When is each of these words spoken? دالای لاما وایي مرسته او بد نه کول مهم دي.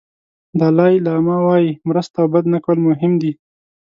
دالای 0.59 0.95
لاما 1.05 1.37
وایي 1.47 1.71
مرسته 1.87 2.17
او 2.21 2.27
بد 2.33 2.45
نه 2.53 2.59
کول 2.65 2.77
مهم 2.87 3.13
دي. 3.21 3.31